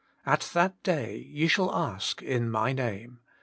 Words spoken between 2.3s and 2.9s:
My